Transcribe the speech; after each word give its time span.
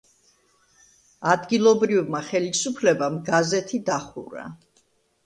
ადგილობრივმა 1.33 2.21
ხელისუფლებამ 2.29 3.19
გაზეთი 3.29 3.81
დახურა. 3.91 4.47